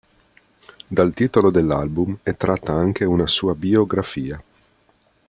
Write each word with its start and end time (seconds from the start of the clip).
Dal 0.87 1.13
titolo 1.13 1.51
dell'album 1.51 2.17
è 2.23 2.35
tratta 2.35 2.73
anche 2.73 3.05
una 3.05 3.27
sua 3.27 3.53
biografia. 3.53 4.43